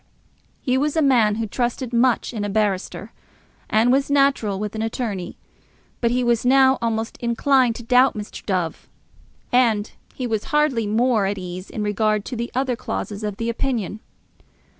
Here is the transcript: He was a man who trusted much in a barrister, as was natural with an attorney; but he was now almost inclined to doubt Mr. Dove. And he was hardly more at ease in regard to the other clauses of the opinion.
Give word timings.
He 0.61 0.79
was 0.79 0.97
a 0.97 1.01
man 1.03 1.35
who 1.35 1.45
trusted 1.45 1.93
much 1.93 2.33
in 2.33 2.43
a 2.43 2.49
barrister, 2.49 3.11
as 3.69 3.87
was 3.87 4.09
natural 4.09 4.57
with 4.57 4.73
an 4.73 4.81
attorney; 4.81 5.37
but 5.99 6.09
he 6.09 6.23
was 6.23 6.43
now 6.43 6.79
almost 6.81 7.17
inclined 7.17 7.75
to 7.75 7.83
doubt 7.83 8.15
Mr. 8.15 8.43
Dove. 8.43 8.89
And 9.51 9.91
he 10.15 10.25
was 10.25 10.45
hardly 10.45 10.87
more 10.87 11.27
at 11.27 11.37
ease 11.37 11.69
in 11.69 11.83
regard 11.83 12.25
to 12.25 12.35
the 12.35 12.49
other 12.55 12.75
clauses 12.75 13.23
of 13.23 13.37
the 13.37 13.47
opinion. 13.47 13.99